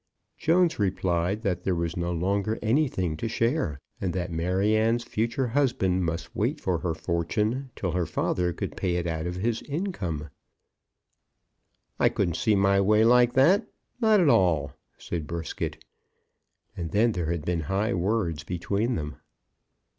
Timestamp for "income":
9.61-10.31